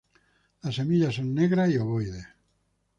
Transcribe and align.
Las 0.63 0.73
semillas 0.73 1.13
son 1.13 1.35
negras 1.35 1.69
y 1.69 1.77
ovoides. 1.77 2.25